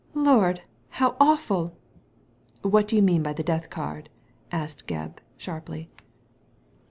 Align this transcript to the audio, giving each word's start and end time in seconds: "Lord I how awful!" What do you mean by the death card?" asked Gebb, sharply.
"Lord 0.15 0.61
I 0.61 0.63
how 0.95 1.15
awful!" 1.19 1.77
What 2.63 2.87
do 2.87 2.95
you 2.95 3.03
mean 3.03 3.21
by 3.21 3.33
the 3.33 3.43
death 3.43 3.69
card?" 3.69 4.09
asked 4.51 4.87
Gebb, 4.87 5.19
sharply. 5.37 5.89